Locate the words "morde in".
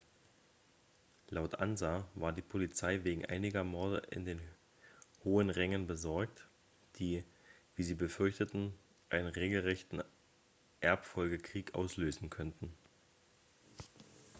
3.63-4.25